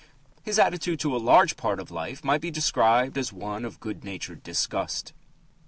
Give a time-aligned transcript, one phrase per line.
[0.41, 4.03] His attitude to a large part of life might be described as one of good
[4.03, 5.13] natured disgust.